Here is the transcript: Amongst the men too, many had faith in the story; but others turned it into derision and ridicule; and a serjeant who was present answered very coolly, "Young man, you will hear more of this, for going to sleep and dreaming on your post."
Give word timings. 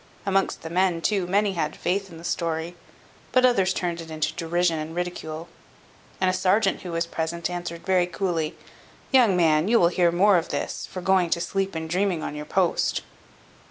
Amongst 0.25 0.63
the 0.63 0.71
men 0.71 0.99
too, 1.01 1.27
many 1.27 1.53
had 1.53 1.75
faith 1.75 2.09
in 2.09 2.17
the 2.17 2.23
story; 2.23 2.75
but 3.31 3.45
others 3.45 3.71
turned 3.71 4.01
it 4.01 4.09
into 4.09 4.33
derision 4.33 4.79
and 4.79 4.95
ridicule; 4.95 5.47
and 6.19 6.27
a 6.27 6.33
serjeant 6.33 6.81
who 6.81 6.91
was 6.93 7.05
present 7.05 7.51
answered 7.51 7.85
very 7.85 8.07
coolly, 8.07 8.55
"Young 9.11 9.37
man, 9.37 9.67
you 9.67 9.79
will 9.79 9.89
hear 9.89 10.11
more 10.11 10.37
of 10.37 10.49
this, 10.49 10.87
for 10.87 11.01
going 11.03 11.29
to 11.29 11.39
sleep 11.39 11.75
and 11.75 11.87
dreaming 11.87 12.23
on 12.23 12.33
your 12.33 12.45
post." 12.47 13.01